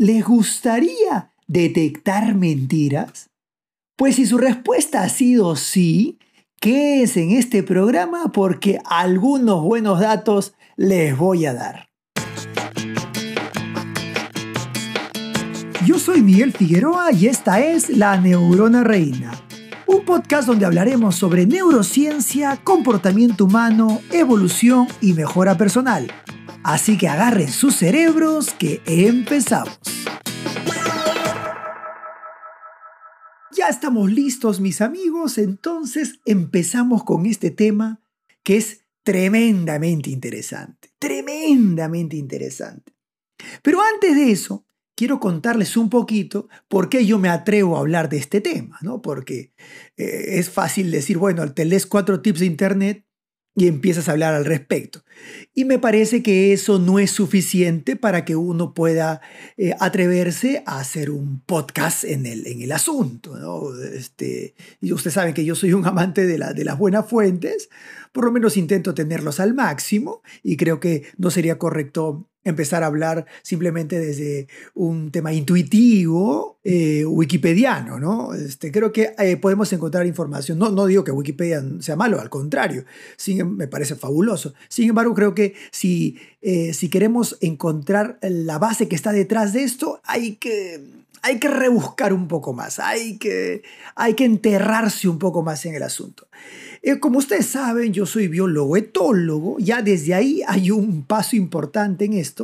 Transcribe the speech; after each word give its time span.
¿Les 0.00 0.24
gustaría 0.24 1.32
detectar 1.48 2.36
mentiras? 2.36 3.30
Pues 3.96 4.14
si 4.14 4.26
su 4.26 4.38
respuesta 4.38 5.02
ha 5.02 5.08
sido 5.08 5.56
sí, 5.56 6.20
¿qué 6.60 7.02
es 7.02 7.16
en 7.16 7.32
este 7.32 7.64
programa? 7.64 8.30
Porque 8.30 8.78
algunos 8.84 9.60
buenos 9.60 9.98
datos 9.98 10.54
les 10.76 11.18
voy 11.18 11.46
a 11.46 11.54
dar. 11.54 11.88
Yo 15.84 15.98
soy 15.98 16.22
Miguel 16.22 16.52
Figueroa 16.52 17.10
y 17.10 17.26
esta 17.26 17.58
es 17.58 17.90
La 17.90 18.20
Neurona 18.20 18.84
Reina, 18.84 19.32
un 19.88 20.04
podcast 20.04 20.46
donde 20.46 20.64
hablaremos 20.64 21.16
sobre 21.16 21.44
neurociencia, 21.44 22.56
comportamiento 22.62 23.46
humano, 23.46 24.00
evolución 24.12 24.86
y 25.00 25.14
mejora 25.14 25.56
personal. 25.56 26.06
Así 26.68 26.98
que 26.98 27.08
agarren 27.08 27.48
sus 27.48 27.76
cerebros 27.76 28.52
que 28.52 28.82
empezamos. 28.84 29.80
Ya 33.56 33.68
estamos 33.70 34.12
listos 34.12 34.60
mis 34.60 34.82
amigos, 34.82 35.38
entonces 35.38 36.20
empezamos 36.26 37.04
con 37.04 37.24
este 37.24 37.50
tema 37.50 38.02
que 38.42 38.58
es 38.58 38.84
tremendamente 39.02 40.10
interesante, 40.10 40.90
tremendamente 40.98 42.18
interesante. 42.18 42.92
Pero 43.62 43.80
antes 43.80 44.14
de 44.14 44.30
eso, 44.30 44.66
quiero 44.94 45.20
contarles 45.20 45.74
un 45.78 45.88
poquito 45.88 46.50
por 46.68 46.90
qué 46.90 47.06
yo 47.06 47.18
me 47.18 47.30
atrevo 47.30 47.78
a 47.78 47.80
hablar 47.80 48.10
de 48.10 48.18
este 48.18 48.42
tema, 48.42 48.76
¿no? 48.82 49.00
Porque 49.00 49.54
eh, 49.96 50.38
es 50.38 50.50
fácil 50.50 50.90
decir, 50.90 51.16
bueno, 51.16 51.50
te 51.54 51.64
lees 51.64 51.86
cuatro 51.86 52.20
tips 52.20 52.40
de 52.40 52.46
internet 52.46 53.07
y 53.58 53.66
empiezas 53.66 54.08
a 54.08 54.12
hablar 54.12 54.34
al 54.34 54.44
respecto. 54.44 55.02
Y 55.52 55.64
me 55.64 55.80
parece 55.80 56.22
que 56.22 56.52
eso 56.52 56.78
no 56.78 57.00
es 57.00 57.10
suficiente 57.10 57.96
para 57.96 58.24
que 58.24 58.36
uno 58.36 58.72
pueda 58.72 59.20
eh, 59.56 59.74
atreverse 59.80 60.62
a 60.64 60.78
hacer 60.78 61.10
un 61.10 61.40
podcast 61.40 62.04
en 62.04 62.24
el, 62.24 62.46
en 62.46 62.62
el 62.62 62.70
asunto. 62.70 63.36
¿no? 63.36 63.76
Este, 63.82 64.54
y 64.80 64.92
ustedes 64.92 65.14
saben 65.14 65.34
que 65.34 65.44
yo 65.44 65.56
soy 65.56 65.72
un 65.72 65.84
amante 65.86 66.24
de, 66.24 66.38
la, 66.38 66.52
de 66.52 66.64
las 66.64 66.78
buenas 66.78 67.08
fuentes, 67.08 67.68
por 68.12 68.24
lo 68.24 68.30
menos 68.30 68.56
intento 68.56 68.94
tenerlos 68.94 69.40
al 69.40 69.54
máximo 69.54 70.22
y 70.44 70.56
creo 70.56 70.78
que 70.78 71.02
no 71.16 71.30
sería 71.32 71.58
correcto 71.58 72.27
empezar 72.44 72.82
a 72.82 72.86
hablar 72.86 73.26
simplemente 73.42 73.98
desde 73.98 74.48
un 74.74 75.10
tema 75.10 75.32
intuitivo, 75.32 76.58
eh, 76.64 77.04
wikipediano, 77.04 77.98
¿no? 77.98 78.34
Este, 78.34 78.70
creo 78.72 78.92
que 78.92 79.14
eh, 79.18 79.36
podemos 79.36 79.72
encontrar 79.72 80.06
información. 80.06 80.58
No, 80.58 80.70
no 80.70 80.86
digo 80.86 81.04
que 81.04 81.12
Wikipedia 81.12 81.62
sea 81.80 81.96
malo, 81.96 82.20
al 82.20 82.30
contrario, 82.30 82.84
me 83.44 83.68
parece 83.68 83.96
fabuloso. 83.96 84.54
Sin 84.68 84.88
embargo, 84.88 85.14
creo 85.14 85.34
que 85.34 85.54
si, 85.70 86.18
eh, 86.42 86.72
si 86.74 86.88
queremos 86.88 87.36
encontrar 87.40 88.18
la 88.22 88.58
base 88.58 88.88
que 88.88 88.96
está 88.96 89.12
detrás 89.12 89.52
de 89.52 89.64
esto, 89.64 90.00
hay 90.04 90.36
que, 90.36 90.82
hay 91.22 91.38
que 91.38 91.48
rebuscar 91.48 92.12
un 92.12 92.28
poco 92.28 92.52
más, 92.52 92.78
hay 92.78 93.18
que, 93.18 93.62
hay 93.94 94.14
que 94.14 94.24
enterrarse 94.24 95.08
un 95.08 95.18
poco 95.18 95.42
más 95.42 95.64
en 95.66 95.74
el 95.74 95.82
asunto. 95.82 96.28
Eh, 96.82 97.00
como 97.00 97.18
ustedes 97.18 97.46
saben, 97.46 97.92
yo 97.92 98.06
soy 98.06 98.28
biólogo 98.28 98.76
etólogo, 98.76 99.56
ya 99.58 99.82
desde 99.82 100.14
ahí 100.14 100.42
hay 100.46 100.70
un 100.70 101.02
paso 101.02 101.34
importante 101.36 102.04
en 102.04 102.12
esto. 102.12 102.37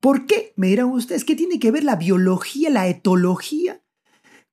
¿Por 0.00 0.26
qué? 0.26 0.52
Me 0.56 0.68
dirán 0.68 0.86
ustedes, 0.90 1.24
¿qué 1.24 1.34
tiene 1.34 1.58
que 1.58 1.70
ver 1.70 1.84
la 1.84 1.96
biología, 1.96 2.70
la 2.70 2.88
etología 2.88 3.82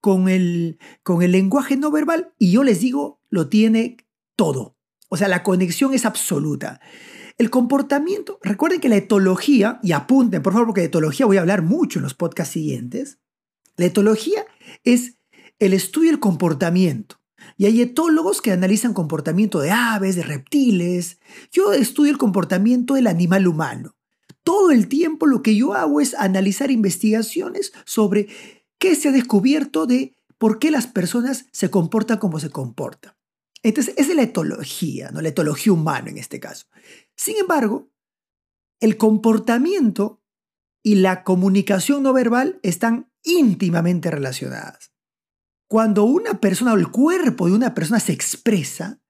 con 0.02 0.28
el, 0.30 0.80
con 1.04 1.22
el 1.22 1.32
lenguaje 1.32 1.78
no 1.78 1.92
verbal? 1.92 2.34
Y 2.40 2.52
yo 2.52 2.64
les 2.64 2.80
digo, 2.80 3.22
lo 3.30 3.48
tiene 3.48 3.98
todo. 4.36 4.76
O 5.10 5.18
sea, 5.18 5.28
la 5.28 5.44
conexión 5.44 5.94
es 5.94 6.06
absoluta. 6.06 6.82
El 7.38 7.50
comportamiento, 7.50 8.40
recuerden 8.42 8.80
que 8.80 8.90
la 8.90 8.96
etología, 8.96 9.80
y 9.84 9.92
apunten 9.92 10.42
por 10.42 10.54
favor, 10.54 10.68
porque 10.68 10.82
de 10.82 10.88
etología 10.88 11.26
voy 11.26 11.38
a 11.38 11.42
hablar 11.42 11.62
mucho 11.62 12.00
en 12.00 12.04
los 12.04 12.14
podcasts 12.14 12.54
siguientes, 12.54 13.20
la 13.78 13.86
etología 13.86 14.46
es 14.84 15.18
el 15.60 15.74
estudio 15.74 16.12
del 16.12 16.20
comportamiento. 16.20 17.20
Y 17.58 17.66
hay 17.66 17.82
etólogos 17.82 18.42
que 18.42 18.52
analizan 18.52 18.94
comportamiento 18.94 19.60
de 19.60 19.72
aves, 19.72 20.16
de 20.16 20.24
reptiles. 20.24 21.20
Yo 21.52 21.74
estudio 21.74 22.12
el 22.12 22.18
comportamiento 22.18 22.96
del 22.96 23.08
animal 23.08 23.48
humano. 23.48 23.95
Todo 24.46 24.70
el 24.70 24.88
tiempo 24.88 25.26
lo 25.26 25.42
que 25.42 25.56
yo 25.56 25.74
hago 25.74 26.00
es 26.00 26.14
analizar 26.14 26.70
investigaciones 26.70 27.74
sobre 27.84 28.28
qué 28.78 28.94
se 28.94 29.10
ha 29.10 29.12
descubierto 29.12 29.88
de 29.88 30.16
por 30.38 30.60
qué 30.60 30.70
las 30.70 30.86
personas 30.86 31.48
se 31.52 31.72
comportan 31.72 32.20
como 32.20 32.40
se 32.40 32.52
comportan. 32.52 33.16
Entonces, 33.64 33.96
es 33.98 34.14
la 34.14 34.22
etología, 34.22 35.10
¿no? 35.10 35.22
la 35.22 35.30
etología 35.30 35.74
humana 35.74 36.12
en 36.12 36.20
este 36.20 36.40
caso. 36.40 36.68
Sin 37.16 37.38
embargo, 37.38 37.90
el 38.80 38.98
comportamiento 38.98 40.22
y 40.84 40.96
la 40.96 41.24
comunicación 41.24 42.04
no 42.04 42.14
verbal 42.14 42.60
están 42.62 43.12
íntimamente 43.24 44.12
relacionadas. 44.12 44.92
Cuando 45.68 46.04
una 46.04 46.40
persona 46.40 46.74
o 46.74 46.78
el 46.78 46.92
cuerpo 46.92 47.48
de 47.48 47.54
una 47.54 47.74
persona 47.74 48.00
se 48.00 48.14
expresa, 48.14 49.02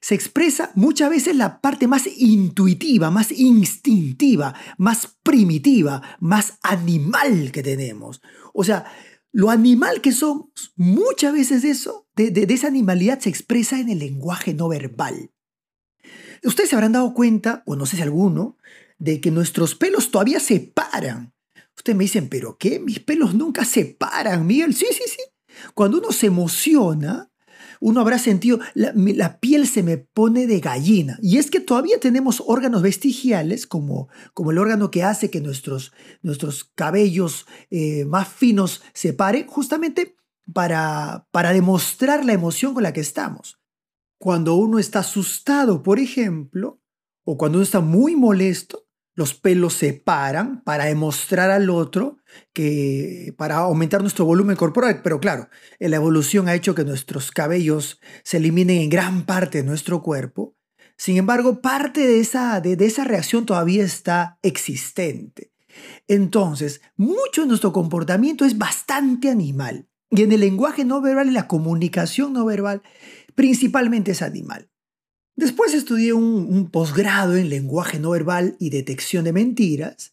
se 0.00 0.14
expresa 0.14 0.70
muchas 0.74 1.10
veces 1.10 1.36
la 1.36 1.60
parte 1.60 1.86
más 1.86 2.06
intuitiva, 2.06 3.10
más 3.10 3.32
instintiva, 3.32 4.54
más 4.76 5.18
primitiva, 5.22 6.02
más 6.20 6.58
animal 6.62 7.50
que 7.52 7.62
tenemos. 7.62 8.20
O 8.54 8.64
sea, 8.64 8.86
lo 9.32 9.50
animal 9.50 10.00
que 10.00 10.12
somos, 10.12 10.72
muchas 10.76 11.32
veces 11.32 11.64
eso, 11.64 12.08
de, 12.16 12.30
de, 12.30 12.52
esa 12.52 12.68
animalidad 12.68 13.20
se 13.20 13.28
expresa 13.28 13.78
en 13.78 13.88
el 13.88 13.98
lenguaje 13.98 14.54
no 14.54 14.68
verbal. 14.68 15.30
Ustedes 16.44 16.70
se 16.70 16.76
habrán 16.76 16.92
dado 16.92 17.12
cuenta, 17.14 17.62
o 17.66 17.76
no 17.76 17.84
sé 17.86 17.96
si 17.96 18.02
alguno, 18.02 18.56
de 18.98 19.20
que 19.20 19.30
nuestros 19.30 19.74
pelos 19.74 20.10
todavía 20.10 20.40
se 20.40 20.60
paran. 20.60 21.34
Ustedes 21.76 21.96
me 21.96 22.04
dicen, 22.04 22.28
¿pero 22.28 22.56
qué? 22.58 22.80
Mis 22.80 23.00
pelos 23.00 23.34
nunca 23.34 23.64
se 23.64 23.84
paran, 23.84 24.46
Miguel. 24.46 24.74
Sí, 24.74 24.86
sí, 24.90 25.04
sí. 25.06 25.22
Cuando 25.74 25.98
uno 25.98 26.12
se 26.12 26.26
emociona, 26.26 27.30
uno 27.80 28.00
habrá 28.00 28.18
sentido, 28.18 28.58
la, 28.74 29.40
piel 29.40 29.66
se 29.66 29.82
me 29.82 29.98
pone 29.98 30.46
de 30.46 30.60
gallina. 30.60 31.18
Y 31.22 31.38
es 31.38 31.50
que 31.50 31.60
todavía 31.60 32.00
tenemos 32.00 32.42
órganos 32.46 32.82
vestigiales, 32.82 33.66
como, 33.66 34.08
como 34.34 34.50
el 34.50 34.58
órgano 34.58 34.90
que 34.90 35.04
hace 35.04 35.30
que 35.30 35.40
nuestros, 35.40 35.92
nuestros 36.22 36.64
cabellos 36.64 37.46
eh, 37.70 38.04
más 38.04 38.28
finos 38.28 38.82
se 38.92 39.12
paren, 39.12 39.46
justamente 39.46 40.16
para, 40.52 41.26
para 41.30 41.52
demostrar 41.52 42.24
la 42.24 42.32
emoción 42.32 42.74
con 42.74 42.82
la 42.82 42.92
que 42.92 43.00
estamos. 43.00 43.60
Cuando 44.18 44.54
uno 44.54 44.78
está 44.78 45.00
asustado, 45.00 45.82
por 45.82 45.98
ejemplo, 45.98 46.80
o 47.24 47.36
cuando 47.36 47.58
uno 47.58 47.64
está 47.64 47.80
muy 47.80 48.16
molesto, 48.16 48.87
los 49.18 49.34
pelos 49.34 49.74
se 49.74 49.94
paran 49.94 50.62
para 50.62 50.84
demostrar 50.84 51.50
al 51.50 51.70
otro 51.70 52.18
que 52.52 53.34
para 53.36 53.56
aumentar 53.56 54.00
nuestro 54.00 54.24
volumen 54.24 54.54
corporal, 54.54 55.00
pero 55.02 55.18
claro, 55.18 55.48
la 55.80 55.96
evolución 55.96 56.46
ha 56.46 56.54
hecho 56.54 56.76
que 56.76 56.84
nuestros 56.84 57.32
cabellos 57.32 57.98
se 58.22 58.36
eliminen 58.36 58.80
en 58.80 58.90
gran 58.90 59.26
parte 59.26 59.58
de 59.58 59.64
nuestro 59.64 60.04
cuerpo. 60.04 60.54
Sin 60.96 61.16
embargo, 61.16 61.60
parte 61.60 62.06
de 62.06 62.20
esa, 62.20 62.60
de, 62.60 62.76
esa 62.86 63.02
reacción 63.02 63.44
todavía 63.44 63.82
está 63.82 64.38
existente. 64.42 65.50
Entonces, 66.06 66.80
mucho 66.96 67.40
de 67.40 67.48
nuestro 67.48 67.72
comportamiento 67.72 68.44
es 68.44 68.56
bastante 68.56 69.30
animal. 69.30 69.88
Y 70.10 70.22
en 70.22 70.30
el 70.30 70.38
lenguaje 70.38 70.84
no 70.84 71.00
verbal 71.00 71.34
la 71.34 71.48
comunicación 71.48 72.34
no 72.34 72.44
verbal, 72.44 72.82
principalmente 73.34 74.12
es 74.12 74.22
animal. 74.22 74.70
Después 75.38 75.72
estudié 75.72 76.12
un, 76.14 76.68
posgrado 76.68 77.36
en 77.36 77.48
lenguaje 77.48 78.00
no 78.00 78.10
verbal 78.10 78.56
y 78.58 78.70
detección 78.70 79.22
de 79.22 79.32
mentiras. 79.32 80.12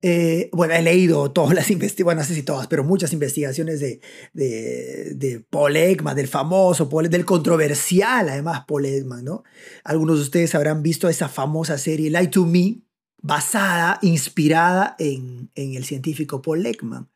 Eh, 0.00 0.48
bueno, 0.50 0.72
he 0.72 0.80
leído 0.80 1.30
todas 1.30 1.54
las 1.54 1.70
investigaciones, 1.70 2.04
bueno, 2.06 2.20
no 2.22 2.26
sé 2.26 2.34
si 2.34 2.42
todas, 2.42 2.68
pero 2.68 2.82
muchas 2.82 3.12
investigaciones 3.12 3.80
de, 3.80 4.00
de, 4.32 5.12
de 5.14 5.40
Paul 5.40 5.76
Ekman, 5.76 6.16
del 6.16 6.26
famoso, 6.26 6.88
del 6.88 7.26
controversial 7.26 8.30
además 8.30 8.64
Paul 8.66 8.86
Ekman, 8.86 9.22
¿no? 9.22 9.44
Algunos 9.84 10.16
de 10.16 10.22
ustedes 10.22 10.54
habrán 10.54 10.82
visto 10.82 11.06
esa 11.10 11.28
famosa 11.28 11.76
serie 11.76 12.08
Lie 12.08 12.28
to 12.28 12.46
Me, 12.46 12.80
basada, 13.20 13.98
inspirada 14.00 14.96
en, 14.98 15.50
en 15.54 15.74
el 15.74 15.84
científico 15.84 16.40
Paul 16.40 16.64
Ekman. 16.64 17.10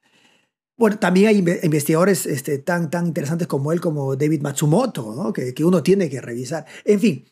Bueno, 0.77 0.99
también 0.99 1.29
hay 1.29 1.39
investigadores 1.63 2.27
este, 2.27 2.59
tan, 2.59 2.91
tan 2.91 3.07
interesantes 3.07 3.49
como 3.49 3.73
él, 3.73 3.81
como 3.81 4.15
David 4.15 4.43
Matsumoto, 4.43 5.15
¿no? 5.17 5.33
que, 5.33 5.55
que 5.55 5.65
uno 5.65 5.83
tiene 5.83 6.11
que 6.11 6.21
revisar. 6.21 6.67
En 6.85 7.01
fin, 7.01 7.25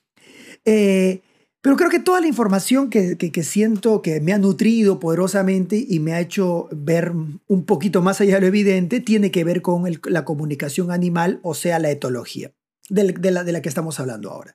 eh, 0.64 1.20
pero 1.64 1.76
creo 1.76 1.88
que 1.88 1.98
toda 1.98 2.20
la 2.20 2.26
información 2.26 2.90
que, 2.90 3.42
siento 3.42 4.02
que 4.02 4.20
me 4.20 4.34
ha 4.34 4.38
nutrido 4.38 5.00
poderosamente 5.00 5.82
y 5.88 5.98
me 5.98 6.12
ha 6.12 6.20
hecho 6.20 6.68
ver 6.72 7.12
un 7.12 7.64
poquito 7.64 8.02
más 8.02 8.20
allá 8.20 8.34
de 8.34 8.42
lo 8.42 8.46
evidente 8.48 9.00
tiene 9.00 9.30
que 9.30 9.44
ver 9.44 9.62
con 9.62 9.84
la 10.04 10.26
comunicación 10.26 10.90
animal, 10.90 11.40
o 11.42 11.54
sea, 11.54 11.78
la 11.78 11.90
etología, 11.90 12.52
de, 12.90 13.30
la, 13.30 13.62
que 13.62 13.68
estamos 13.70 13.98
hablando 13.98 14.30
ahora. 14.30 14.54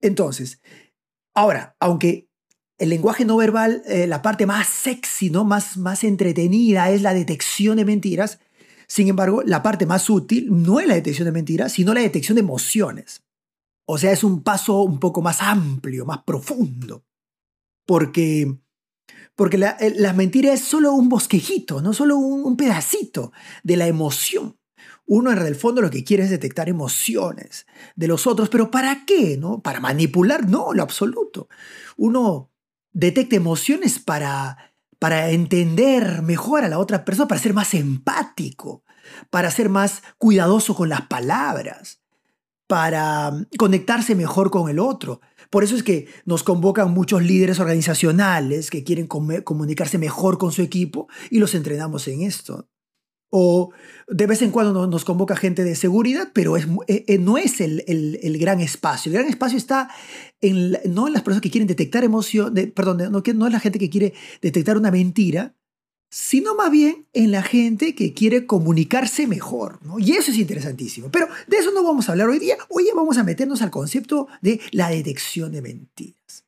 Entonces, 0.00 0.62
ahora, 1.34 1.76
aunque 1.78 2.30
el 2.78 2.88
lenguaje 2.88 3.26
no 3.26 3.36
verbal, 3.36 3.82
eh, 3.86 4.06
la 4.06 4.22
parte 4.22 4.46
más 4.46 4.66
sexy, 4.66 5.28
¿no? 5.28 5.44
más 5.44 6.04
entretenida 6.04 6.90
es 6.90 7.02
la 7.02 7.12
detección 7.12 7.76
de 7.76 7.84
mentiras, 7.84 8.38
sin 8.86 9.08
embargo, 9.08 9.42
la 9.44 9.62
parte 9.62 9.84
más 9.84 10.08
útil 10.08 10.48
no 10.50 10.80
es 10.80 10.86
la 10.86 10.94
detección 10.94 11.26
de 11.26 11.32
mentiras, 11.32 11.72
sino 11.72 11.92
la 11.92 12.00
detección 12.00 12.36
de 12.36 12.40
emociones. 12.40 13.22
O 13.86 13.98
sea, 13.98 14.12
es 14.12 14.24
un 14.24 14.42
paso 14.42 14.82
un 14.82 14.98
poco 14.98 15.22
más 15.22 15.42
amplio, 15.42 16.06
más 16.06 16.22
profundo. 16.24 17.04
Porque, 17.86 18.56
Porque 19.34 19.58
la, 19.58 20.12
mentira 20.14 20.52
es 20.52 20.62
solo 20.62 20.92
un 20.92 21.08
bosquejito, 21.08 21.82
no 21.82 21.92
solo 21.92 22.16
un, 22.16 22.56
pedacito 22.56 23.32
de 23.62 23.76
la 23.76 23.86
emoción. 23.86 24.58
Uno 25.06 25.32
en 25.32 25.38
el 25.38 25.54
fondo 25.54 25.82
lo 25.82 25.90
que 25.90 26.04
quiere 26.04 26.24
es 26.24 26.30
detectar 26.30 26.68
emociones 26.68 27.66
de 27.94 28.08
los 28.08 28.26
otros, 28.26 28.48
pero 28.48 28.70
¿para 28.70 29.04
qué? 29.04 29.36
¿No? 29.36 29.60
¿Para 29.60 29.80
manipular? 29.80 30.48
No, 30.48 30.72
lo 30.72 30.82
absoluto. 30.82 31.48
Uno 31.98 32.50
detecta 32.92 33.36
emociones 33.36 33.98
para, 33.98 34.74
para 34.98 35.30
entender 35.30 36.22
mejor 36.22 36.64
a 36.64 36.68
la 36.68 36.78
otra 36.78 37.04
persona, 37.04 37.28
para 37.28 37.40
ser 37.40 37.52
más 37.52 37.74
empático, 37.74 38.82
para 39.28 39.50
ser 39.50 39.68
más 39.68 40.02
cuidadoso 40.16 40.74
con 40.74 40.88
las 40.88 41.02
palabras, 41.02 42.03
para 42.66 43.32
conectarse 43.58 44.14
mejor 44.14 44.50
con 44.50 44.68
el 44.68 44.78
otro. 44.78 45.20
Por 45.50 45.64
eso 45.64 45.76
es 45.76 45.82
que 45.82 46.08
nos 46.24 46.42
convocan 46.42 46.90
muchos 46.92 47.22
líderes 47.22 47.60
organizacionales 47.60 48.70
que 48.70 48.84
quieren 48.84 49.06
comunicarse 49.06 49.98
mejor 49.98 50.38
con 50.38 50.52
su 50.52 50.62
equipo 50.62 51.08
y 51.30 51.38
los 51.38 51.54
entrenamos 51.54 52.08
en 52.08 52.22
esto. 52.22 52.68
O 53.30 53.72
de 54.06 54.26
vez 54.28 54.42
en 54.42 54.52
cuando 54.52 54.86
nos 54.86 55.04
convoca 55.04 55.34
gente 55.34 55.64
de 55.64 55.74
seguridad, 55.74 56.30
pero 56.32 56.56
eh, 56.56 56.64
eh, 56.86 57.18
no 57.18 57.36
es 57.36 57.60
el, 57.60 57.82
gran 58.38 58.60
espacio. 58.60 59.10
El 59.10 59.18
gran 59.18 59.28
espacio 59.28 59.58
está 59.58 59.90
en, 60.40 60.78
no 60.86 61.08
en 61.08 61.12
las 61.12 61.22
personas 61.22 61.42
que 61.42 61.50
quieren 61.50 61.66
detectar 61.66 62.04
emoción, 62.04 62.54
perdón, 62.74 63.10
no 63.10 63.46
es 63.46 63.52
la 63.52 63.60
gente 63.60 63.80
que 63.80 63.90
quiere 63.90 64.14
detectar 64.40 64.76
una 64.76 64.92
mentira, 64.92 65.56
sino 66.16 66.54
más 66.54 66.70
bien 66.70 67.08
en 67.12 67.32
la 67.32 67.42
gente 67.42 67.96
que 67.96 68.14
quiere 68.14 68.46
comunicarse 68.46 69.26
mejor. 69.26 69.80
Y 69.98 70.12
eso 70.12 70.30
es 70.30 70.38
interesantísimo. 70.38 71.10
Pero 71.10 71.26
de 71.48 71.56
eso 71.56 71.72
no 71.72 71.82
vamos 71.82 72.08
a 72.08 72.12
hablar 72.12 72.28
hoy 72.28 72.38
día. 72.38 72.56
Hoy 72.68 72.86
vamos 72.94 73.18
a 73.18 73.24
meternos 73.24 73.62
al 73.62 73.72
concepto 73.72 74.28
de 74.40 74.60
la 74.70 74.90
detección 74.90 75.50
de 75.50 75.60
mentiras. 75.60 76.44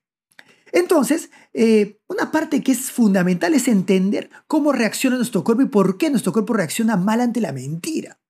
Entonces, 0.70 1.30
eh, 1.52 1.98
una 2.06 2.30
parte 2.30 2.62
que 2.62 2.70
es 2.70 2.92
fundamental 2.92 3.54
es 3.54 3.66
entender 3.66 4.30
cómo 4.46 4.70
reacciona 4.70 5.16
nuestro 5.16 5.42
cuerpo 5.42 5.62
y 5.62 5.66
por 5.66 5.98
qué 5.98 6.10
nuestro 6.10 6.32
cuerpo 6.32 6.52
reacciona 6.52 6.96
mal 6.96 7.20
ante 7.20 7.40
la 7.40 7.50
mentira. 7.50 8.20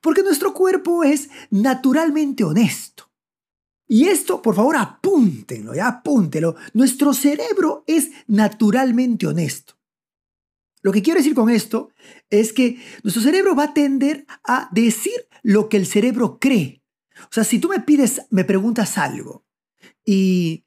Porque 0.00 0.22
nuestro 0.22 0.54
cuerpo 0.54 1.04
es 1.04 1.28
naturalmente 1.50 2.44
honesto. 2.44 3.10
Y 3.86 4.06
esto, 4.06 4.40
por 4.40 4.54
favor, 4.54 4.76
apúntenlo, 4.76 5.74
ya 5.74 5.86
apúntenlo. 5.86 6.56
Nuestro 6.72 7.12
cerebro 7.12 7.84
es 7.86 8.10
naturalmente 8.26 9.26
honesto. 9.26 9.75
Lo 10.86 10.92
que 10.92 11.02
quiero 11.02 11.18
decir 11.18 11.34
con 11.34 11.50
esto 11.50 11.90
es 12.30 12.52
que 12.52 12.80
nuestro 13.02 13.20
cerebro 13.20 13.56
va 13.56 13.64
a 13.64 13.74
tender 13.74 14.24
a 14.44 14.68
decir 14.70 15.26
lo 15.42 15.68
que 15.68 15.78
el 15.78 15.84
cerebro 15.84 16.38
cree. 16.38 16.80
O 17.22 17.32
sea, 17.32 17.42
si 17.42 17.58
tú 17.58 17.68
me 17.68 17.80
pides, 17.80 18.22
me 18.30 18.44
preguntas 18.44 18.96
algo 18.96 19.44
y, 20.04 20.64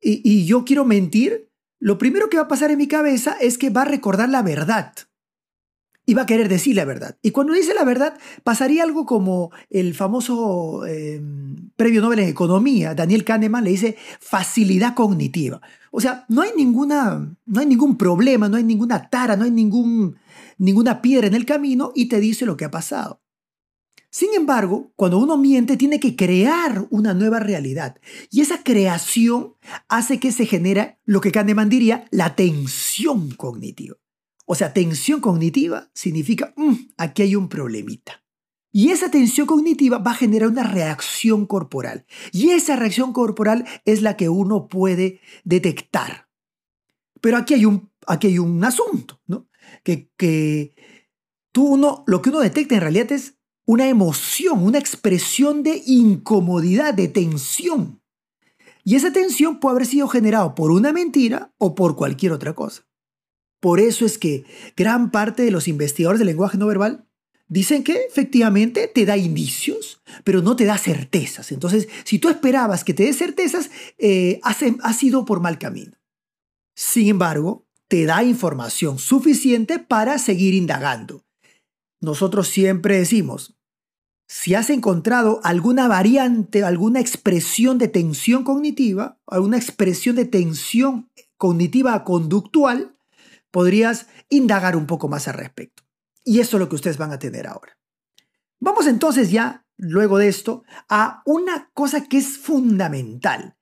y, 0.00 0.46
yo 0.46 0.64
quiero 0.64 0.84
mentir, 0.84 1.48
lo 1.78 1.96
primero 1.96 2.28
que 2.28 2.38
va 2.38 2.42
a 2.42 2.48
pasar 2.48 2.72
en 2.72 2.78
mi 2.78 2.88
cabeza 2.88 3.36
es 3.40 3.56
que 3.56 3.70
va 3.70 3.82
a 3.82 3.84
recordar 3.84 4.28
la 4.28 4.42
verdad 4.42 4.92
y 6.06 6.14
va 6.14 6.22
a 6.22 6.26
querer 6.26 6.48
decir 6.48 6.74
la 6.74 6.84
verdad. 6.84 7.16
Y 7.22 7.30
cuando 7.30 7.52
dice 7.52 7.72
la 7.72 7.84
verdad, 7.84 8.18
pasaría 8.42 8.82
algo 8.82 9.06
como 9.06 9.52
el 9.70 9.94
famoso 9.94 10.84
eh, 10.86 11.22
premio 11.76 12.00
Nobel 12.00 12.18
en 12.18 12.28
Economía, 12.28 12.96
Daniel 12.96 13.22
Kahneman 13.22 13.62
le 13.62 13.70
dice 13.70 13.96
facilidad 14.18 14.94
cognitiva. 14.94 15.60
O 15.96 16.00
sea, 16.02 16.26
no 16.28 16.42
hay, 16.42 16.50
ninguna, 16.54 17.34
no 17.46 17.58
hay 17.58 17.64
ningún 17.64 17.96
problema, 17.96 18.50
no 18.50 18.58
hay 18.58 18.64
ninguna 18.64 19.08
tara, 19.08 19.34
no 19.34 19.44
hay 19.44 19.50
ningún, 19.50 20.18
ninguna 20.58 21.00
piedra 21.00 21.26
en 21.26 21.32
el 21.32 21.46
camino 21.46 21.92
y 21.94 22.10
te 22.10 22.20
dice 22.20 22.44
lo 22.44 22.54
que 22.58 22.66
ha 22.66 22.70
pasado. 22.70 23.22
Sin 24.10 24.34
embargo, 24.34 24.92
cuando 24.94 25.16
uno 25.16 25.38
miente, 25.38 25.78
tiene 25.78 25.98
que 25.98 26.14
crear 26.14 26.86
una 26.90 27.14
nueva 27.14 27.40
realidad. 27.40 27.96
Y 28.30 28.42
esa 28.42 28.62
creación 28.62 29.54
hace 29.88 30.20
que 30.20 30.32
se 30.32 30.44
genere 30.44 30.98
lo 31.06 31.22
que 31.22 31.32
Kahneman 31.32 31.70
diría 31.70 32.04
la 32.10 32.36
tensión 32.36 33.30
cognitiva. 33.30 33.96
O 34.44 34.54
sea, 34.54 34.74
tensión 34.74 35.22
cognitiva 35.22 35.88
significa, 35.94 36.52
mm, 36.58 36.74
aquí 36.98 37.22
hay 37.22 37.36
un 37.36 37.48
problemita. 37.48 38.22
Y 38.72 38.90
esa 38.90 39.10
tensión 39.10 39.46
cognitiva 39.46 39.98
va 39.98 40.10
a 40.10 40.16
generar 40.16 40.48
una 40.48 40.62
reacción 40.62 41.46
corporal. 41.46 42.04
Y 42.32 42.50
esa 42.50 42.76
reacción 42.76 43.12
corporal 43.12 43.64
es 43.84 44.02
la 44.02 44.16
que 44.16 44.28
uno 44.28 44.68
puede 44.68 45.20
detectar. 45.44 46.28
Pero 47.20 47.38
aquí 47.38 47.54
hay 47.54 47.64
un, 47.64 47.90
aquí 48.06 48.26
hay 48.28 48.38
un 48.38 48.62
asunto, 48.64 49.20
¿no? 49.26 49.48
Que, 49.82 50.10
que 50.16 50.74
tú 51.52 51.66
uno, 51.66 52.04
lo 52.06 52.22
que 52.22 52.30
uno 52.30 52.40
detecta 52.40 52.74
en 52.74 52.82
realidad 52.82 53.12
es 53.12 53.38
una 53.64 53.88
emoción, 53.88 54.62
una 54.62 54.78
expresión 54.78 55.62
de 55.62 55.82
incomodidad, 55.86 56.94
de 56.94 57.08
tensión. 57.08 58.00
Y 58.84 58.94
esa 58.94 59.12
tensión 59.12 59.58
puede 59.58 59.76
haber 59.76 59.86
sido 59.86 60.06
generada 60.06 60.54
por 60.54 60.70
una 60.70 60.92
mentira 60.92 61.52
o 61.58 61.74
por 61.74 61.96
cualquier 61.96 62.32
otra 62.32 62.54
cosa. 62.54 62.86
Por 63.58 63.80
eso 63.80 64.04
es 64.06 64.18
que 64.18 64.44
gran 64.76 65.10
parte 65.10 65.42
de 65.42 65.50
los 65.50 65.66
investigadores 65.66 66.20
del 66.20 66.28
lenguaje 66.28 66.58
no 66.58 66.66
verbal 66.66 67.05
Dicen 67.48 67.84
que 67.84 68.06
efectivamente 68.06 68.88
te 68.88 69.06
da 69.06 69.16
indicios, 69.16 70.02
pero 70.24 70.42
no 70.42 70.56
te 70.56 70.64
da 70.64 70.76
certezas. 70.78 71.52
Entonces, 71.52 71.88
si 72.04 72.18
tú 72.18 72.28
esperabas 72.28 72.82
que 72.82 72.92
te 72.92 73.04
dé 73.04 73.12
certezas, 73.12 73.70
eh, 73.98 74.40
has, 74.42 75.02
ido 75.02 75.24
por 75.24 75.40
mal 75.40 75.58
camino. 75.58 75.92
Sin 76.74 77.08
embargo, 77.08 77.64
te 77.86 78.04
da 78.04 78.24
información 78.24 78.98
suficiente 78.98 79.78
para 79.78 80.18
seguir 80.18 80.54
indagando. 80.54 81.24
Nosotros 82.00 82.48
siempre 82.48 82.98
decimos, 82.98 83.56
si 84.26 84.56
has 84.56 84.68
encontrado 84.70 85.40
alguna 85.44 85.86
variante, 85.86 86.64
alguna 86.64 86.98
expresión 86.98 87.78
de 87.78 87.86
tensión 87.86 88.42
cognitiva, 88.42 89.20
alguna 89.24 89.56
expresión 89.56 90.16
de 90.16 90.24
tensión 90.24 91.08
cognitiva 91.36 92.02
conductual, 92.02 92.96
podrías 93.52 94.08
indagar 94.28 94.76
un 94.76 94.86
poco 94.86 95.08
más 95.08 95.28
al 95.28 95.34
respecto. 95.34 95.85
Y 96.26 96.40
eso 96.40 96.56
es 96.56 96.60
lo 96.60 96.68
que 96.68 96.74
ustedes 96.74 96.98
van 96.98 97.12
a 97.12 97.20
tener 97.20 97.46
ahora. 97.46 97.78
Vamos 98.58 98.88
entonces 98.88 99.30
ya, 99.30 99.64
luego 99.76 100.18
de 100.18 100.26
esto, 100.26 100.64
a 100.88 101.22
una 101.24 101.70
cosa 101.72 102.08
que 102.08 102.18
es 102.18 102.36
fundamental. 102.36 103.56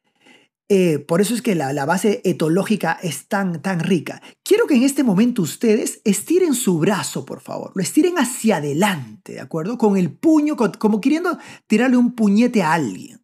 Eh, 0.71 0.99
por 0.99 1.21
eso 1.21 1.35
es 1.35 1.43
que 1.43 1.55
la, 1.55 1.85
base 1.85 2.23
etológica 2.25 2.99
es 3.03 3.29
tan, 3.29 3.61
tan 3.61 3.81
rica. 3.81 4.23
Quiero 4.43 4.67
que 4.67 4.77
en 4.77 4.83
este 4.83 5.05
momento 5.05 5.43
ustedes 5.43 6.01
estiren 6.05 6.55
su 6.55 6.79
brazo, 6.79 7.27
por 7.27 7.43
favor. 7.43 7.73
Lo 7.75 7.83
estiren 7.83 8.15
hacia 8.17 8.57
adelante, 8.57 9.35
¿de 9.35 9.41
acuerdo? 9.41 9.77
Con 9.77 9.99
el 9.99 10.11
puño, 10.17 10.57
como 10.57 11.03
queriendo 11.03 11.39
tirarle 11.67 11.99
un 11.99 12.15
puñete 12.15 12.63
a 12.63 12.73
alguien. 12.73 13.23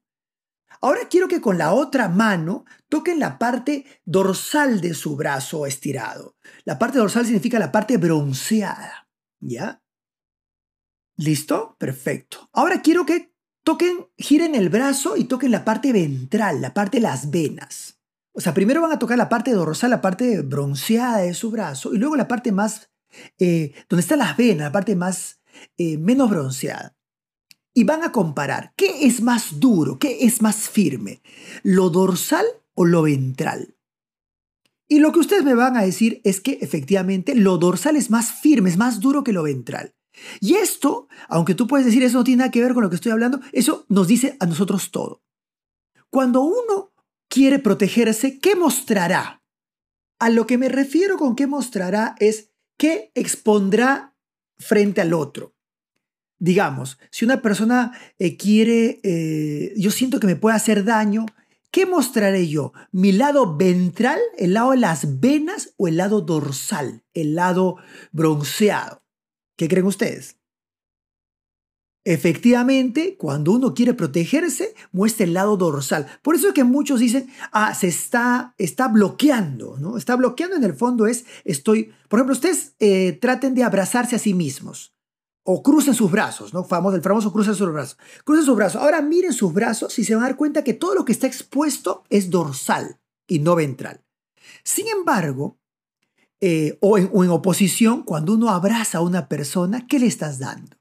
Ahora 0.83 1.09
quiero 1.09 1.29
que 1.29 1.41
con 1.41 1.57
la 1.57 1.73
otra 1.73 2.09
mano 2.09 2.67
toquen 2.91 3.19
la 3.19 3.39
parte 3.39 3.87
dorsal 4.05 4.83
de 4.83 4.93
su 4.93 5.17
brazo 5.17 5.65
estirado. 5.65 6.37
La 6.65 6.79
parte 6.79 6.99
dorsal 6.99 7.25
significa 7.25 7.59
la 7.59 7.73
parte 7.73 7.97
bronceada. 7.97 9.00
¿Ya? 9.41 9.83
¿Listo? 11.17 11.77
Perfecto. 11.79 12.49
Ahora 12.53 12.83
quiero 12.83 13.05
que 13.05 13.35
toquen, 13.63 14.07
giren 14.17 14.55
el 14.55 14.69
brazo 14.69 15.17
y 15.17 15.25
toquen 15.25 15.51
la 15.51 15.65
parte 15.65 15.93
ventral, 15.93 16.61
la 16.61 16.73
parte 16.75 16.99
de 16.99 17.03
las 17.03 17.31
venas. 17.31 17.99
O 18.33 18.41
sea, 18.41 18.55
primero 18.55 18.81
van 18.81 18.93
a 18.93 18.99
tocar 18.99 19.19
la 19.19 19.29
parte 19.29 19.53
dorsal, 19.53 19.91
la 19.91 20.01
parte 20.01 20.41
bronceada 20.43 21.19
de 21.19 21.35
su 21.35 21.51
brazo, 21.51 21.93
y 21.93 21.99
luego 21.99 22.17
la 22.17 22.29
parte 22.29 22.53
más, 22.53 22.91
eh, 23.39 23.73
donde 23.89 24.03
están 24.03 24.21
las 24.21 24.37
venas, 24.37 24.69
la 24.69 24.73
parte 24.73 24.95
más, 24.95 25.41
eh, 25.77 25.99
menos 25.99 26.31
bronceada. 26.31 26.97
Y 27.75 27.85
van 27.85 28.03
a 28.03 28.13
comparar 28.13 28.73
qué 28.77 29.07
es 29.07 29.21
más 29.21 29.61
duro, 29.61 29.99
qué 29.99 30.25
es 30.25 30.43
más 30.43 30.69
firme, 30.69 31.23
lo 31.63 31.91
dorsal 31.91 32.47
o 32.75 32.85
lo 32.85 33.03
ventral. 33.03 33.77
Y 34.93 34.99
lo 34.99 35.13
que 35.13 35.21
ustedes 35.21 35.45
me 35.45 35.55
van 35.55 35.77
a 35.77 35.83
decir 35.83 36.21
es 36.25 36.41
que 36.41 36.59
efectivamente 36.61 37.37
lo 37.37 37.59
dorsal 37.59 37.95
es 37.95 38.11
más 38.11 38.33
firme, 38.33 38.71
es 38.71 38.77
más 38.77 38.99
duro 38.99 39.23
que 39.23 39.33
lo 39.33 39.45
ventral. 39.45 39.95
Y 40.41 40.55
esto, 40.57 41.07
aunque 41.29 41.55
tú 41.55 41.69
puedes 41.69 41.87
decir 41.87 42.03
eso 42.03 42.19
no 42.19 42.25
tiene 42.25 42.39
nada 42.39 42.51
que 42.51 42.61
ver 42.61 42.75
con 42.75 42.83
lo 42.83 42.91
que 42.91 42.97
estoy 42.97 43.13
hablando, 43.13 43.41
eso 43.53 43.87
nos 43.89 44.09
dice 44.09 44.37
a 44.41 44.47
nosotros 44.47 44.91
todo. 44.91 45.23
Cuando 46.11 46.41
uno 46.43 46.93
quiere 47.29 47.61
protegerse, 47.61 48.41
¿qué 48.41 48.57
mostrará? 48.57 49.45
A 50.19 50.29
lo 50.29 50.49
que 50.49 50.59
me 50.59 50.69
refiero 50.69 51.17
con 51.17 51.37
qué 51.37 51.47
mostrará 51.47 52.17
es 52.19 52.51
qué 52.77 53.13
expondrá 53.15 54.17
frente 54.59 55.01
al 55.01 55.15
otro. 55.15 55.55
Digamos, 56.41 56.99
si 57.13 57.25
una 57.25 57.41
persona 57.43 57.97
eh, 58.19 58.37
quiere, 58.37 58.99
eh, 59.05 59.73
yo 59.77 59.93
siento 59.93 60.19
que 60.19 60.27
me 60.27 60.35
puede 60.35 60.57
hacer 60.57 60.83
daño, 60.83 61.27
¿Qué 61.71 61.87
mostraré 61.87 62.49
yo? 62.49 62.73
¿Mi 62.91 63.13
lado 63.13 63.57
ventral, 63.57 64.19
el 64.37 64.55
lado 64.55 64.73
de 64.73 64.79
las 64.79 65.21
venas 65.21 65.75
o 65.77 65.87
el 65.87 65.97
lado 65.97 66.21
dorsal, 66.21 67.05
el 67.15 67.37
lado 67.37 67.77
bronceado? 68.11 69.05
¿Qué 69.57 69.69
creen 69.69 69.87
ustedes? 69.87 70.37
Efectivamente, 72.05 73.17
cuando 73.17 73.53
uno 73.53 73.75
quiere 73.75 73.95
protegerse, 73.95 74.75
muestra 74.91 75.25
el 75.25 75.35
lado 75.35 75.57
dorsal. 75.57 76.07
Por 76.23 76.35
eso 76.35 76.49
es 76.49 76.55
que 76.55 76.65
muchos 76.65 76.99
dicen, 76.99 77.29
ah, 77.53 77.75
se 77.75 77.89
está, 77.89 78.55
está 78.59 78.89
bloqueando, 78.89 79.77
¿no? 79.79 79.97
Está 79.97 80.17
bloqueando 80.17 80.57
en 80.57 80.65
el 80.65 80.75
fondo 80.75 81.07
es, 81.07 81.27
estoy, 81.45 81.93
por 82.09 82.19
ejemplo, 82.19 82.33
ustedes 82.33 82.75
eh, 82.81 83.13
traten 83.21 83.55
de 83.55 83.63
abrazarse 83.63 84.17
a 84.17 84.19
sí 84.19 84.35
mismos 84.35 84.95
o 85.43 85.63
crucen 85.63 85.95
sus 85.95 86.11
brazos, 86.11 86.53
¿no? 86.53 86.65
Famoso, 86.65 86.97
el 86.97 87.03
famoso 87.03 87.33
crucen 87.33 87.55
sus 87.55 87.73
brazos. 87.73 87.99
Crucen 88.25 88.45
sus 88.45 88.57
brazos. 88.57 88.83
Ahora 88.83 89.01
miren 89.01 89.33
sus 89.33 89.53
brazos 89.53 89.99
y 89.99 90.05
se 90.05 90.15
van 90.15 90.25
a 90.25 90.29
dar 90.29 90.37
cuenta 90.37 90.65
que 90.65 90.75
todo 90.75 90.95
lo 90.95 91.05
que 91.05 91.13
está 91.13 91.27
expuesto 91.27 92.05
es 92.11 92.31
dorsal 92.31 93.01
y 93.27 93.39
no 93.39 93.55
ventral. 93.55 94.05
Sin 94.65 94.89
embargo, 94.89 95.59
eh, 96.41 96.79
o, 96.81 96.99
en, 96.99 97.11
o 97.13 97.25
en 97.25 97.31
oposición, 97.31 98.03
cuando 98.03 98.35
uno 98.35 98.51
abraza 98.51 98.99
a 98.99 99.03
una 99.03 99.29
persona, 99.29 99.87
¿qué 99.87 99.99
le 99.99 100.07
estás 100.07 100.39
dando? 100.39 100.77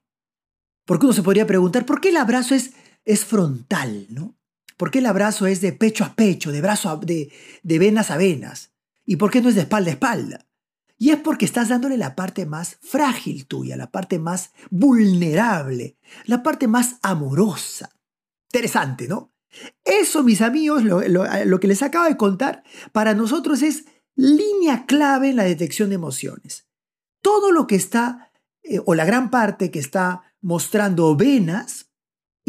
Porque 0.85 1.05
uno 1.05 1.13
se 1.13 1.23
podría 1.23 1.45
preguntar, 1.45 1.85
¿por 1.85 2.01
qué 2.01 2.09
el 2.09 2.17
abrazo 2.17 2.55
es, 2.55 2.71
es 3.05 3.25
frontal? 3.25 4.07
¿no? 4.09 4.35
¿Por 4.77 4.91
qué 4.91 4.99
el 4.99 5.05
abrazo 5.05 5.45
es 5.47 5.61
de 5.61 5.73
pecho 5.73 6.03
a 6.03 6.15
pecho, 6.15 6.51
de 6.51 6.61
brazo 6.61 6.89
a, 6.89 6.97
de, 6.97 7.31
de 7.63 7.79
venas 7.79 8.11
a 8.11 8.17
venas? 8.17 8.71
¿Y 9.05 9.17
por 9.17 9.31
qué 9.31 9.41
no 9.41 9.49
es 9.49 9.55
de 9.55 9.61
espalda 9.61 9.89
a 9.89 9.93
espalda? 9.93 10.48
Y 11.01 11.11
es 11.11 11.17
porque 11.17 11.45
estás 11.45 11.69
dándole 11.69 11.97
la 11.97 12.13
parte 12.13 12.45
más 12.45 12.77
frágil 12.81 13.47
tuya, 13.47 13.77
la 13.77 13.89
parte 13.89 14.19
más 14.19 14.51
vulnerable, 14.69 15.97
la 16.25 16.43
parte 16.43 16.67
más 16.67 16.97
amorosa. 17.01 17.89
Interesante, 18.51 19.07
¿no? 19.07 19.31
Eso, 19.85 20.23
mis 20.23 20.41
amigos, 20.41 20.83
lo, 20.83 21.59
que 21.59 21.67
les 21.67 21.81
acabo 21.81 22.05
de 22.05 22.17
contar, 22.17 22.63
para 22.91 23.13
nosotros 23.13 23.61
es 23.61 23.85
línea 24.15 24.85
clave 24.85 25.29
en 25.29 25.37
la 25.37 25.45
detección 25.45 25.89
de 25.89 25.95
emociones. 25.95 26.67
Todo 27.21 27.53
lo 27.53 27.65
que 27.65 27.75
está, 27.75 28.31
eh, 28.61 28.81
o 28.85 28.93
la 28.93 29.05
gran 29.05 29.31
parte 29.31 29.71
que 29.71 29.79
está 29.79 30.23
mostrando 30.41 31.15
venas, 31.15 31.88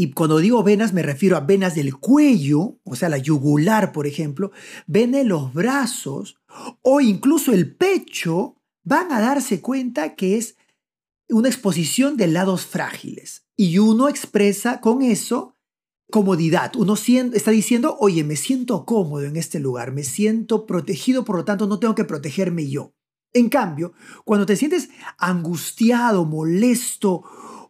y 0.00 0.12
cuando 0.12 0.38
digo 0.38 0.62
venas 0.62 0.94
me 0.94 1.02
refiero 1.02 1.36
a 1.36 1.40
venas 1.40 1.74
del 1.74 1.94
cuello, 1.98 2.78
o 2.84 2.96
sea, 2.96 3.10
la 3.10 3.18
yugular, 3.18 3.92
por 3.92 4.06
ejemplo, 4.06 4.50
venas 4.86 5.26
los 5.26 5.52
brazos 5.52 6.40
o 6.80 7.02
incluso 7.02 7.52
el 7.52 7.76
pecho, 7.76 8.56
van 8.82 9.12
a 9.12 9.20
darse 9.20 9.60
cuenta 9.60 10.14
que 10.14 10.38
es 10.38 10.56
una 11.28 11.50
exposición 11.50 12.16
de 12.16 12.28
lados 12.28 12.64
frágiles. 12.64 13.44
Y 13.58 13.76
uno 13.76 14.08
expresa 14.08 14.80
con 14.80 15.02
eso 15.02 15.54
comodidad. 16.10 16.74
Uno 16.76 16.94
está 16.94 17.50
diciendo, 17.50 17.98
oye, 18.00 18.24
me 18.24 18.36
siento 18.36 18.86
cómodo 18.86 19.24
en 19.24 19.36
este 19.36 19.60
lugar, 19.60 19.92
me 19.92 20.02
siento 20.02 20.64
protegido, 20.64 21.26
por 21.26 21.36
lo 21.36 21.44
tanto 21.44 21.66
no 21.66 21.78
tengo 21.78 21.94
que 21.94 22.04
protegerme 22.04 22.70
yo. 22.70 22.94
En 23.34 23.50
cambio, 23.50 23.92
cuando 24.24 24.46
te 24.46 24.56
sientes 24.56 24.88
angustiado, 25.18 26.24
molesto 26.24 27.22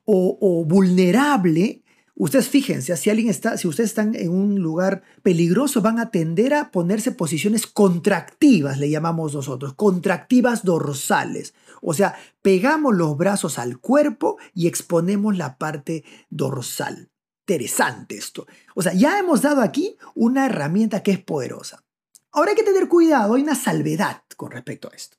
o, 0.05 0.65
vulnerable, 0.65 1.83
ustedes 2.25 2.49
fíjense, 2.49 2.97
si 2.97 3.11
alguien 3.11 3.29
está, 3.29 3.57
si 3.57 3.67
ustedes 3.67 3.91
están 3.91 4.15
en 4.15 4.31
un 4.31 4.61
lugar 4.61 5.03
peligroso, 5.23 5.83
van 5.83 5.99
a 5.99 6.11
tender 6.11 6.55
a 6.55 6.71
ponerse 6.71 7.13
posiciones 7.13 7.67
contractivas, 7.67 8.79
le 8.79 8.91
llamamos 8.91 9.35
nosotros, 9.35 9.75
contractivas 9.75 10.65
dorsales. 10.65 11.55
O 11.83 11.95
sea, 11.95 12.15
pegamos 12.43 12.95
los 12.95 13.17
brazos 13.17 13.59
al 13.59 13.79
cuerpo 13.79 14.39
y 14.55 14.67
exponemos 14.67 15.37
la 15.37 15.57
parte 15.59 16.05
dorsal 16.29 17.11
interesante 17.51 18.17
esto. 18.17 18.47
O 18.77 18.83
sea, 18.83 18.93
ya 18.95 19.19
hemos 19.19 19.43
dado 19.43 19.61
aquí 19.61 19.97
una 20.15 20.47
herramienta 20.47 21.03
que 21.03 21.11
es 21.11 21.19
poderosa. 21.19 21.83
Ahora 22.31 22.53
hay 22.53 22.57
que 22.57 22.63
tener 22.63 22.89
cuidado, 22.89 23.35
hay 23.35 23.43
una 23.43 23.57
salvedad 23.57 24.23
con 24.37 24.53
respecto 24.53 24.89
a 24.89 24.95
esto. 24.95 25.17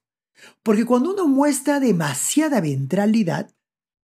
Porque 0.63 0.85
cuando 0.85 1.11
uno 1.11 1.27
muestra 1.27 1.81
demasiada 1.81 2.61
ventralidad, 2.61 3.51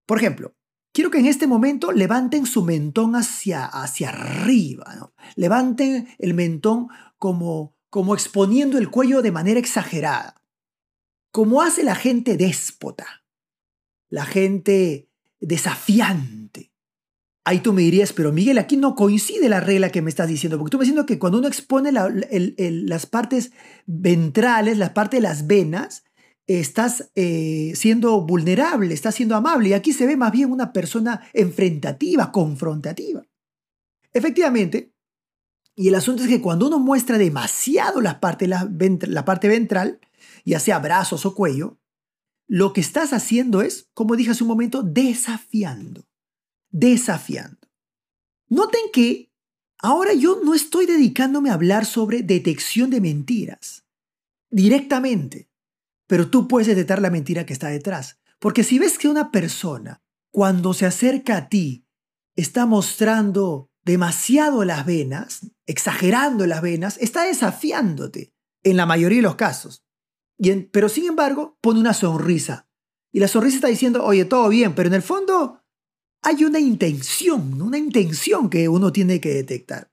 por 0.06 0.18
ejemplo, 0.18 0.54
quiero 0.98 1.12
que 1.12 1.20
en 1.20 1.28
este 1.28 1.46
momento 1.46 1.92
levanten 1.92 2.48
su 2.48 2.64
mentón 2.64 3.16
hacia, 3.16 3.66
hacia 3.66 4.10
arriba, 4.10 5.12
levanten 5.36 6.08
el 6.18 6.34
mentón 6.34 6.88
como, 7.20 7.76
como 7.92 8.16
exponiendo 8.16 8.80
el 8.80 8.90
cuello 8.90 9.22
de 9.22 9.32
manera 9.32 9.60
exagerada, 9.60 10.42
como 11.32 11.62
hace 11.62 11.84
la 11.84 11.94
gente 11.94 12.36
déspota, 12.36 13.06
la 14.10 14.26
gente 14.26 15.12
desafiante, 15.40 16.72
Ahí 17.46 17.60
tú 17.60 17.72
me 17.72 17.84
dirías, 17.84 18.12
pero 18.12 18.34
Miguel, 18.34 18.58
aquí 18.58 18.76
no 18.76 18.94
coincide 18.96 19.48
la 19.48 19.62
regla 19.62 19.90
que 19.90 20.02
me 20.02 20.10
estás 20.10 20.28
diciendo, 20.28 20.58
porque 20.58 20.72
tú 20.72 20.78
me 20.80 20.84
estás 20.84 20.96
diciendo 20.96 21.06
que 21.06 21.18
cuando 21.18 21.38
uno 21.38 21.48
expone 21.48 21.94
las 21.94 23.06
partes 23.06 23.52
ventrales, 23.86 24.78
la 24.78 24.94
parte 24.94 25.18
de 25.18 25.22
las 25.22 25.48
venas, 25.48 26.04
estás 26.48 27.12
eh, 27.16 27.74
siendo 27.76 28.22
vulnerable, 28.22 28.94
estás 28.94 29.16
siendo 29.16 29.36
amable, 29.36 29.70
y 29.70 29.74
aquí 29.74 29.94
se 29.94 30.08
ve 30.08 30.18
más 30.18 30.32
bien 30.32 30.52
una 30.52 30.74
persona 30.74 31.22
enfrentativa, 31.34 32.32
confrontativa. 32.32 33.24
Efectivamente, 34.14 34.94
y 35.76 35.90
el 35.90 35.96
asunto 35.96 36.24
es 36.24 36.30
que 36.30 36.42
cuando 36.42 36.68
uno 36.68 36.80
muestra 36.80 37.18
demasiado 37.18 38.02
la 38.02 38.20
parte, 38.20 38.48
la, 38.48 38.68
la 39.02 39.26
parte 39.26 39.48
ventral, 39.48 40.00
ya 40.44 40.60
sea 40.60 40.80
brazos 40.80 41.26
o 41.26 41.36
cuello, 41.36 41.78
lo 42.48 42.74
que 42.74 42.82
estás 42.82 43.14
haciendo 43.14 43.62
es, 43.62 43.90
como 43.94 44.16
dije 44.16 44.32
hace 44.32 44.44
un 44.44 44.50
momento, 44.50 44.82
desafiando 44.82 46.08
desafiando. 46.72 47.58
Noten 48.50 48.92
que 48.94 49.32
ahora 49.80 50.14
yo 50.14 50.42
no 50.44 50.54
estoy 50.54 50.86
dedicándome 50.86 51.50
a 51.50 51.54
hablar 51.54 51.86
sobre 51.86 52.22
detección 52.22 52.90
de 52.90 53.02
mentiras 53.02 53.86
directamente, 54.50 55.50
pero 56.08 56.30
tú 56.30 56.48
puedes 56.48 56.68
detectar 56.68 57.02
la 57.02 57.10
mentira 57.10 57.46
que 57.46 57.54
está 57.54 57.68
detrás. 57.68 58.20
Porque 58.40 58.64
si 58.64 58.80
ves 58.80 58.98
que 58.98 59.10
una 59.10 59.32
persona, 59.32 60.02
cuando 60.32 60.74
se 60.74 60.86
acerca 60.86 61.38
a 61.38 61.50
ti, 61.50 61.86
está 62.36 62.66
mostrando 62.66 63.70
demasiado 63.84 64.64
las 64.66 64.86
venas, 64.86 65.52
exagerando 65.66 66.46
las 66.46 66.62
venas, 66.62 66.98
está 67.00 67.24
desafiándote 67.24 68.34
en 68.64 68.78
la 68.78 68.86
mayoría 68.86 69.20
de 69.20 69.24
los 69.24 69.36
casos. 69.36 69.84
pero 70.72 70.90
sin 70.90 71.06
embargo, 71.06 71.58
pone 71.62 71.80
una 71.80 71.94
sonrisa. 71.94 72.68
Y 73.12 73.20
la 73.20 73.28
sonrisa 73.28 73.56
está 73.56 73.68
diciendo, 73.68 74.04
oye, 74.04 74.26
todo 74.26 74.50
bien, 74.50 74.76
pero 74.76 74.88
en 74.88 74.96
el 74.96 75.02
fondo 75.02 75.64
hay 76.22 76.44
una 76.44 76.60
intención, 76.60 77.62
una 77.62 77.78
intención 77.78 78.50
que 78.50 78.68
uno 78.68 78.92
tiene 78.92 79.20
que 79.22 79.30
detectar. 79.30 79.92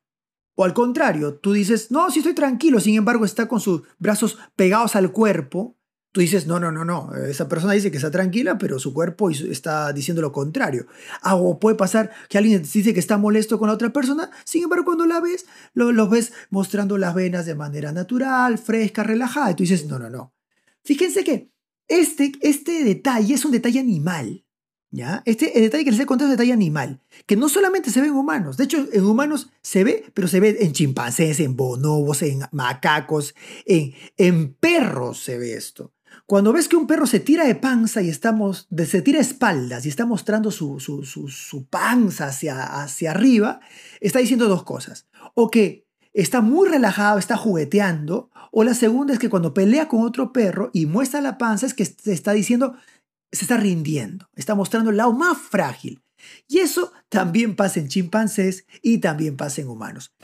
O 0.57 0.65
al 0.65 0.75
contrario, 0.75 1.37
tú 1.37 1.53
dices, 1.53 1.91
no, 1.91 2.11
sí 2.11 2.21
estoy 2.21 2.35
tranquilo, 2.35 2.81
sin 2.81 2.97
embargo 2.97 3.25
está 3.25 3.49
con 3.49 3.61
sus 3.61 3.83
brazos 3.99 4.39
pegados 4.57 4.97
al 4.97 5.13
cuerpo. 5.13 5.77
Tú 6.15 6.21
dices, 6.21 6.47
no, 6.47 6.61
no, 6.61 6.71
no, 6.71 6.85
no, 6.85 7.13
esa 7.29 7.49
persona 7.49 7.73
dice 7.73 7.91
que 7.91 7.97
está 7.97 8.09
tranquila, 8.09 8.57
pero 8.57 8.79
su 8.79 8.95
cuerpo 8.95 9.31
está 9.31 9.93
diciendo 9.93 10.23
lo 10.23 10.31
contrario. 10.31 10.87
Ah, 11.23 11.35
o 11.35 11.59
puede 11.59 11.75
pasar 11.75 12.13
que 12.29 12.39
alguien 12.39 12.63
dice 12.63 12.95
que 12.95 13.01
está 13.01 13.19
molesto 13.19 13.59
con 13.59 13.67
la 13.67 13.75
otra 13.75 13.93
persona, 13.93 14.31
sin 14.45 14.63
embargo 14.63 14.85
cuando 14.85 15.07
la 15.07 15.19
ves, 15.19 15.47
lo, 15.73 16.09
ves 16.09 16.33
mostrando 16.51 16.99
las 16.99 17.17
venas 17.17 17.47
de 17.47 17.57
manera 17.57 17.91
natural, 17.91 18.59
fresca, 18.59 19.03
relajada. 19.03 19.51
Y 19.51 19.55
tú 19.57 19.65
dices, 19.65 19.87
no, 19.87 19.99
no, 19.99 20.09
no. 20.09 20.33
Fíjense 20.85 21.25
que 21.25 21.51
este, 21.89 22.31
este 22.43 22.85
detalle 22.85 23.35
es 23.35 23.45
un 23.45 23.51
detalle 23.51 23.81
animal. 23.81 24.45
Este 25.25 25.59
el 25.59 25.65
detalle 25.65 25.85
que 25.85 25.91
les 25.91 26.01
he 26.01 26.07
contado 26.07 26.29
es 26.29 26.35
un 26.35 26.37
detalle 26.37 26.53
animal, 26.53 27.01
que 27.27 27.37
no 27.37 27.49
solamente 27.49 27.91
se 27.91 28.01
ve 28.01 28.07
en 28.07 28.15
humanos, 28.15 28.57
de 28.57 28.65
hecho 28.65 28.87
en 28.93 29.05
humanos 29.05 29.51
se 29.61 29.83
ve, 29.83 30.05
pero 30.15 30.29
se 30.29 30.39
ve 30.39 30.59
en 30.61 30.73
chimpancés, 30.73 31.41
en 31.41 31.57
bonobos, 31.57 32.23
en 32.23 32.43
macacos, 32.53 33.35
en, 33.67 33.93
en 34.17 34.55
perros 34.55 35.19
se 35.19 35.39
ve 35.39 35.55
esto. 35.55 35.93
Cuando 36.27 36.53
ves 36.53 36.69
que 36.69 36.77
un 36.77 36.87
perro 36.87 37.07
se 37.07 37.21
tira 37.21 37.45
de 37.47 37.55
panza 37.55 38.03
y 38.03 38.09
estamos, 38.09 38.69
se 38.87 39.03
tira 39.03 39.21
espaldas 39.21 39.85
y 39.85 39.89
está 39.89 40.07
mostrando 40.07 40.51
su, 40.51 40.81
su, 40.81 41.05
su, 41.05 41.29
su 41.29 41.67
panza 41.67 42.27
hacia, 42.27 42.83
hacia 42.83 43.11
arriba, 43.11 43.61
está 44.01 44.19
diciendo 44.19 44.49
dos 44.49 44.65
cosas. 44.65 45.07
O 45.35 45.51
que 45.51 45.87
está 46.13 46.41
muy 46.41 46.69
relajado, 46.69 47.19
está 47.19 47.37
jugueteando, 47.37 48.31
o 48.51 48.65
la 48.65 48.75
segunda 48.75 49.13
es 49.13 49.19
que 49.19 49.29
cuando 49.29 49.53
pelea 49.53 49.89
con 49.89 50.03
otro 50.03 50.33
perro 50.33 50.71
y 50.73 50.87
muestra 50.87 51.21
la 51.21 51.39
panza 51.39 51.67
es 51.67 51.75
que 51.75 51.83
está 51.83 52.33
diciendo, 52.33 52.77
se 53.33 53.45
está 53.45 53.57
rindiendo, 53.57 54.29
está 54.37 54.55
mostrando 54.55 54.91
el 54.91 54.97
lado 54.97 55.13
más 55.13 55.37
frágil. 55.37 56.03
Y 56.47 56.59
eso 56.59 56.93
también 57.09 57.57
pasa 57.57 57.81
en 57.81 57.89
chimpancés 57.89 58.65
y 58.81 58.99
también 58.99 59.37
pasa 59.37 59.61
en 59.61 59.69
humanos. 59.69 60.15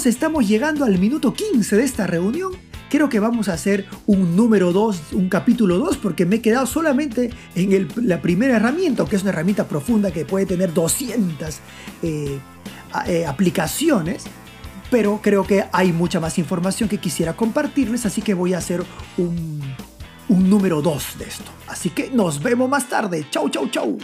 Amigos, 0.00 0.16
estamos 0.16 0.48
llegando 0.48 0.86
al 0.86 0.98
minuto 0.98 1.34
15 1.34 1.76
de 1.76 1.84
esta 1.84 2.06
reunión. 2.06 2.52
Creo 2.88 3.10
que 3.10 3.20
vamos 3.20 3.50
a 3.50 3.52
hacer 3.52 3.84
un 4.06 4.34
número 4.34 4.72
2, 4.72 5.12
un 5.12 5.28
capítulo 5.28 5.76
2, 5.76 5.98
porque 5.98 6.24
me 6.24 6.36
he 6.36 6.40
quedado 6.40 6.64
solamente 6.64 7.28
en 7.54 7.86
la 7.96 8.22
primera 8.22 8.56
herramienta, 8.56 9.04
que 9.04 9.16
es 9.16 9.22
una 9.22 9.32
herramienta 9.32 9.68
profunda 9.68 10.10
que 10.10 10.24
puede 10.24 10.46
tener 10.46 10.72
200 10.72 11.58
eh, 12.02 12.38
eh, 13.08 13.26
aplicaciones 13.26 14.24
pero 14.90 15.20
creo 15.22 15.44
que 15.44 15.66
hay 15.70 15.92
mucha 15.92 16.18
más 16.18 16.38
información 16.38 16.88
que 16.88 16.98
quisiera 16.98 17.34
compartirles, 17.36 18.06
así 18.06 18.22
que 18.22 18.32
voy 18.32 18.54
a 18.54 18.58
hacer 18.58 18.82
un, 19.18 19.60
un 20.30 20.50
número 20.50 20.80
2 20.80 21.18
de 21.18 21.26
esto. 21.26 21.50
Así 21.68 21.90
que 21.90 22.10
nos 22.10 22.42
vemos 22.42 22.68
más 22.70 22.88
tarde. 22.88 23.26
Chau, 23.30 23.50
chau, 23.50 23.68
chau. 23.68 23.98